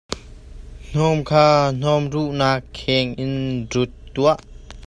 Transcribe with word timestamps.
Hnawm 0.87 1.19
kha 1.29 1.43
hnawm 1.77 2.03
ruhnak 2.13 2.61
kheng 2.79 3.09
in 3.23 3.33
rut 3.71 3.91
tuah. 4.13 4.39